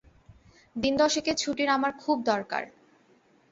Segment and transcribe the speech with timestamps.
[0.75, 2.63] দিন দশেকের ছুটির আমার খুব দরকার।